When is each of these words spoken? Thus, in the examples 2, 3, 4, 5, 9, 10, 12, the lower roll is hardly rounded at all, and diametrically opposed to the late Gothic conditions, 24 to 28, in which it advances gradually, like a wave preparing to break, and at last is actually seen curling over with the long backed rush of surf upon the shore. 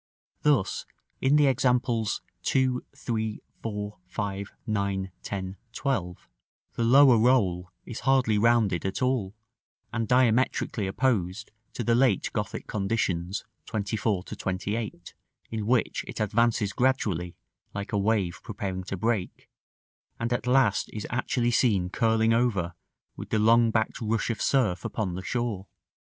Thus, 0.41 0.87
in 1.21 1.35
the 1.35 1.45
examples 1.45 2.23
2, 2.41 2.83
3, 2.97 3.39
4, 3.61 3.99
5, 4.07 4.51
9, 4.65 5.11
10, 5.21 5.57
12, 5.73 6.29
the 6.73 6.83
lower 6.83 7.19
roll 7.19 7.69
is 7.85 7.99
hardly 7.99 8.39
rounded 8.39 8.83
at 8.83 9.03
all, 9.03 9.35
and 9.93 10.07
diametrically 10.07 10.87
opposed 10.87 11.51
to 11.73 11.83
the 11.83 11.93
late 11.93 12.31
Gothic 12.33 12.65
conditions, 12.65 13.45
24 13.67 14.23
to 14.23 14.35
28, 14.35 15.13
in 15.51 15.67
which 15.67 16.03
it 16.07 16.19
advances 16.19 16.73
gradually, 16.73 17.35
like 17.75 17.91
a 17.93 17.97
wave 17.99 18.39
preparing 18.41 18.83
to 18.85 18.97
break, 18.97 19.51
and 20.19 20.33
at 20.33 20.47
last 20.47 20.89
is 20.91 21.05
actually 21.11 21.51
seen 21.51 21.91
curling 21.91 22.33
over 22.33 22.73
with 23.15 23.29
the 23.29 23.37
long 23.37 23.69
backed 23.69 24.01
rush 24.01 24.31
of 24.31 24.41
surf 24.41 24.83
upon 24.83 25.13
the 25.13 25.21
shore. 25.23 25.67